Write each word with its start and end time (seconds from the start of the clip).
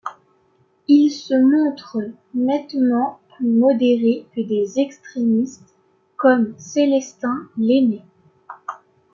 Il 0.87 1.11
se 1.11 1.35
montre 1.39 1.99
nettement 2.33 3.19
plus 3.35 3.45
modéré 3.47 4.25
que 4.35 4.41
des 4.41 4.79
extrémistes 4.79 5.75
comme 6.17 6.55
Célestin 6.57 7.47
Lainé. 7.55 8.01